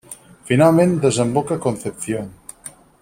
[0.47, 2.27] Finalment desemboca a Concepción.